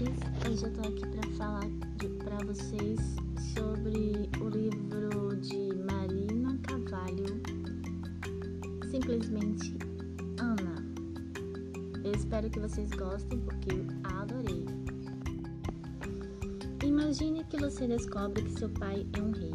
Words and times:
Rodrigues. 0.00 0.20
Hoje 0.48 0.64
eu 0.64 0.72
tô 0.72 0.80
aqui 0.80 1.06
para 1.06 1.30
falar 1.36 1.66
para 2.24 2.46
vocês 2.46 2.98
sobre 3.54 4.30
o 4.40 4.48
livro 4.48 5.36
de 5.36 5.74
Marina 5.84 6.58
Cavalho, 6.62 7.42
simplesmente 8.90 9.76
Ana. 10.38 10.82
Eu 12.02 12.12
espero 12.12 12.48
que 12.48 12.58
vocês 12.58 12.90
gostem 12.90 13.40
porque 13.40 13.72
eu 13.72 13.86
adorei. 14.18 14.64
Imagine 16.82 17.44
que 17.44 17.58
você 17.58 17.86
descobre 17.86 18.42
que 18.42 18.58
seu 18.58 18.70
pai 18.70 19.06
é 19.18 19.22
um 19.22 19.32
rei. 19.32 19.52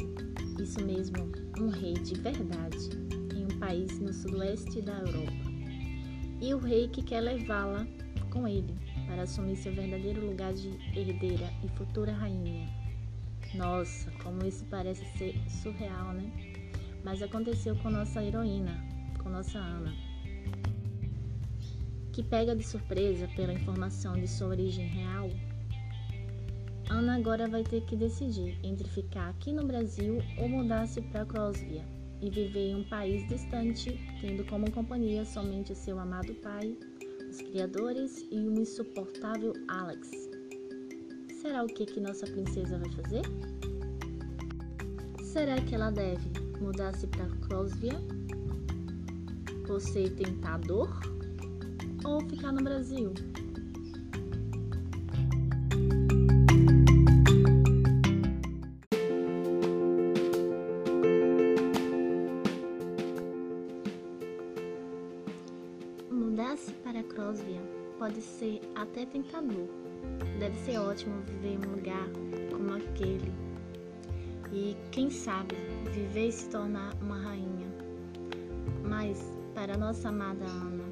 Isso 0.62 0.86
mesmo, 0.86 1.32
um 1.60 1.70
rei 1.70 1.94
de 1.94 2.20
verdade, 2.22 2.90
em 3.36 3.46
um 3.46 3.60
país 3.60 4.00
no 4.00 4.14
sudoeste 4.14 4.82
da 4.82 5.00
Europa. 5.00 5.34
E 6.40 6.54
o 6.54 6.60
rei 6.60 6.88
que 6.88 7.02
quer 7.02 7.22
levá-la 7.22 7.88
com 8.30 8.48
ele 8.48 8.76
para 9.06 9.24
assumir 9.24 9.56
seu 9.56 9.74
verdadeiro 9.74 10.26
lugar 10.26 10.54
de 10.54 10.70
herdeira 10.98 11.52
e 11.64 11.68
futura 11.70 12.12
rainha. 12.14 12.68
Nossa, 13.54 14.12
como 14.24 14.46
isso 14.46 14.66
parece 14.66 15.06
ser 15.18 15.36
surreal, 15.50 16.14
né? 16.14 16.30
Mas 17.04 17.22
aconteceu 17.22 17.76
com 17.78 17.90
nossa 17.90 18.24
heroína, 18.24 18.84
com 19.22 19.30
nossa 19.30 19.60
Ana, 19.60 19.94
que 22.12 22.24
pega 22.24 22.56
de 22.56 22.64
surpresa 22.64 23.28
pela 23.36 23.54
informação 23.54 24.14
de 24.14 24.28
sua 24.28 24.48
origem 24.48 24.88
real. 24.88 25.30
Ana 26.90 27.16
agora 27.16 27.48
vai 27.48 27.64
ter 27.64 27.82
que 27.82 27.96
decidir 27.96 28.58
entre 28.64 28.88
ficar 28.90 29.30
aqui 29.30 29.52
no 29.52 29.66
Brasil 29.66 30.22
ou 30.38 30.48
mudar-se 30.48 31.02
para 31.02 31.26
Crosvia 31.26 31.84
e 32.22 32.30
viver 32.30 32.72
em 32.72 32.76
um 32.76 32.84
país 32.84 33.28
distante, 33.28 34.00
tendo 34.22 34.46
como 34.46 34.72
companhia 34.72 35.26
somente 35.26 35.76
seu 35.76 36.00
amado 36.00 36.34
pai 36.36 36.78
criadores 37.42 38.26
e 38.32 38.40
um 38.40 38.62
insuportável 38.62 39.54
Alex. 39.68 40.10
Será 41.42 41.64
o 41.64 41.68
que, 41.68 41.86
que 41.86 42.00
nossa 42.00 42.26
princesa 42.26 42.78
vai 42.78 42.90
fazer? 42.92 43.22
Será 45.24 45.60
que 45.62 45.76
ela 45.76 45.92
deve 45.92 46.30
mudar-se 46.60 47.08
para 47.08 47.28
Crosvia 47.48 47.94
por 49.68 49.82
ser 49.82 50.16
tentador 50.16 50.90
ou 52.04 52.22
ficar 52.30 52.52
no 52.52 52.64
Brasil? 52.64 53.14
Mudar-se 66.36 66.74
para 66.84 67.02
Crosvia 67.02 67.62
pode 67.98 68.22
ser 68.22 68.60
até 68.76 69.06
tentador. 69.06 69.70
Deve 70.38 70.58
ser 70.58 70.78
ótimo 70.80 71.22
viver 71.22 71.54
em 71.54 71.66
um 71.66 71.76
lugar 71.76 72.10
como 72.52 72.74
aquele 72.74 73.32
e, 74.52 74.76
quem 74.92 75.10
sabe, 75.10 75.56
viver 75.94 76.28
e 76.28 76.32
se 76.34 76.50
tornar 76.50 76.94
uma 77.02 77.18
rainha. 77.18 77.68
Mas, 78.84 79.32
para 79.54 79.78
nossa 79.78 80.10
amada 80.10 80.44
Ana, 80.44 80.84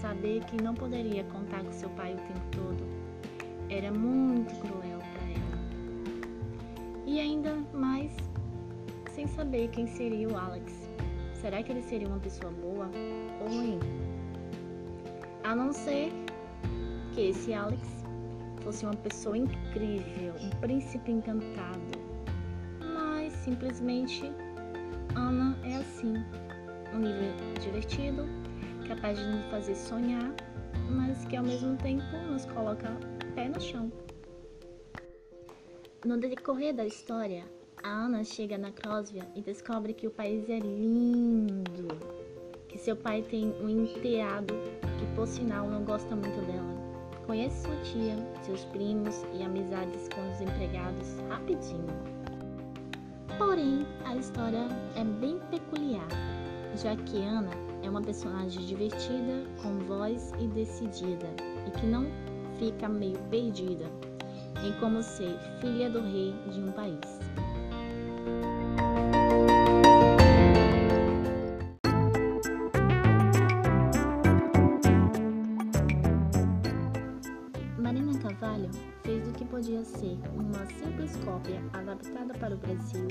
saber 0.00 0.42
que 0.46 0.56
não 0.62 0.72
poderia 0.72 1.24
contar 1.24 1.62
com 1.62 1.72
seu 1.72 1.90
pai 1.90 2.14
o 2.14 2.16
tempo 2.16 2.40
todo 2.52 2.82
era 3.68 3.92
muito 3.92 4.54
cruel 4.60 5.00
para 5.00 5.22
ela. 5.22 7.04
E 7.04 7.20
ainda 7.20 7.56
mais 7.74 8.10
sem 9.14 9.26
saber 9.26 9.68
quem 9.68 9.86
seria 9.86 10.26
o 10.26 10.34
Alex. 10.34 10.72
Será 11.42 11.62
que 11.62 11.70
ele 11.70 11.82
seria 11.82 12.08
uma 12.08 12.20
pessoa 12.20 12.50
boa 12.50 12.90
ou 13.42 13.48
ruim? 13.48 14.15
A 15.46 15.54
não 15.54 15.72
ser 15.72 16.10
que 17.14 17.28
esse 17.28 17.54
Alex 17.54 17.80
fosse 18.62 18.84
uma 18.84 18.96
pessoa 18.96 19.38
incrível, 19.38 20.34
um 20.42 20.50
príncipe 20.58 21.12
encantado. 21.12 21.80
Mas 22.92 23.32
simplesmente 23.32 24.24
Ana 25.14 25.56
é 25.62 25.76
assim, 25.76 26.14
um 26.92 26.98
nível 26.98 27.32
divertido, 27.62 28.24
capaz 28.88 29.20
de 29.20 29.24
nos 29.24 29.44
fazer 29.46 29.76
sonhar, 29.76 30.34
mas 30.90 31.24
que 31.26 31.36
ao 31.36 31.44
mesmo 31.44 31.76
tempo 31.76 32.16
nos 32.28 32.44
coloca 32.46 32.88
pé 33.36 33.48
no 33.48 33.60
chão. 33.60 33.92
No 36.04 36.18
decorrer 36.18 36.74
da 36.74 36.84
história, 36.84 37.44
a 37.84 37.88
Ana 37.88 38.24
chega 38.24 38.58
na 38.58 38.72
Crosvia 38.72 39.22
e 39.36 39.42
descobre 39.42 39.94
que 39.94 40.08
o 40.08 40.10
país 40.10 40.50
é 40.50 40.58
lindo, 40.58 41.86
que 42.66 42.76
seu 42.76 42.96
pai 42.96 43.22
tem 43.22 43.52
um 43.62 43.68
enteado 43.68 44.52
que 44.98 45.06
por 45.14 45.26
sinal 45.26 45.68
não 45.68 45.84
gosta 45.84 46.14
muito 46.14 46.40
dela. 46.46 46.74
Conhece 47.26 47.62
sua 47.62 47.76
tia, 47.82 48.16
seus 48.42 48.64
primos 48.66 49.24
e 49.34 49.42
amizades 49.42 50.08
com 50.14 50.30
os 50.30 50.40
empregados 50.40 51.18
rapidinho. 51.28 51.86
Porém, 53.38 53.86
a 54.04 54.16
história 54.16 54.66
é 54.94 55.04
bem 55.04 55.38
peculiar, 55.50 56.08
já 56.76 56.96
que 56.96 57.18
Ana 57.22 57.50
é 57.82 57.90
uma 57.90 58.00
personagem 58.00 58.64
divertida, 58.64 59.44
com 59.62 59.78
voz 59.80 60.32
e 60.38 60.46
decidida, 60.48 61.28
e 61.66 61.70
que 61.72 61.86
não 61.86 62.06
fica 62.58 62.88
meio 62.88 63.18
perdida 63.30 63.86
em 64.64 64.72
como 64.80 65.02
ser 65.02 65.38
filha 65.60 65.90
do 65.90 66.00
rei 66.00 66.34
de 66.50 66.60
um 66.60 66.72
país. 66.72 67.18
Marina 78.26 78.34
Cavalho 78.34 78.70
fez 79.02 79.24
do 79.24 79.32
que 79.32 79.44
podia 79.44 79.84
ser 79.84 80.18
uma 80.34 80.66
simples 80.66 81.16
cópia 81.24 81.62
adaptada 81.72 82.34
para 82.34 82.54
o 82.54 82.58
Brasil 82.58 83.06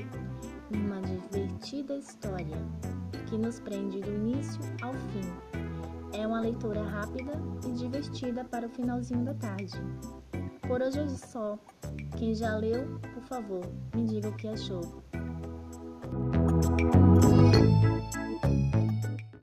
uma 0.73 1.01
divertida 1.01 1.95
história 1.95 2.57
que 3.27 3.37
nos 3.37 3.59
prende 3.59 4.01
do 4.01 4.11
início 4.11 4.59
ao 4.81 4.93
fim. 4.93 6.17
É 6.17 6.27
uma 6.27 6.41
leitura 6.41 6.83
rápida 6.83 7.33
e 7.65 7.71
divertida 7.71 8.43
para 8.43 8.67
o 8.67 8.69
finalzinho 8.69 9.23
da 9.23 9.33
tarde. 9.35 9.79
Por 10.67 10.81
hoje 10.81 10.99
é 10.99 11.07
só. 11.09 11.57
Quem 12.17 12.33
já 12.33 12.55
leu, 12.55 12.99
por 13.13 13.23
favor, 13.23 13.65
me 13.93 14.05
diga 14.05 14.29
o 14.29 14.35
que 14.35 14.47
achou. 14.47 14.81